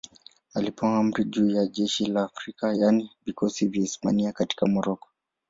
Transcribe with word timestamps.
Alipewa 0.53 0.97
amri 0.97 1.23
juu 1.25 1.49
ya 1.49 1.65
jeshi 1.67 2.05
la 2.05 2.23
Afrika, 2.23 2.73
yaani 2.75 3.09
vikosi 3.25 3.67
vya 3.67 3.81
Hispania 3.81 4.31
katika 4.31 4.65
Moroko. 4.65 5.07